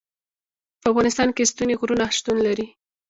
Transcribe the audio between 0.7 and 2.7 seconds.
په افغانستان کې ستوني غرونه شتون لري.